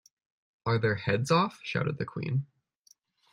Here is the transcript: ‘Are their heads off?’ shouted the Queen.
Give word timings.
‘Are 0.65 0.79
their 0.79 0.95
heads 0.95 1.29
off?’ 1.29 1.59
shouted 1.61 1.99
the 1.99 2.05
Queen. 2.07 2.47